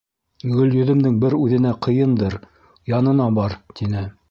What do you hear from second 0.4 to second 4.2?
Гөлйөҙөмдөң бер үҙенә ҡыйындыр, янына бар, тине.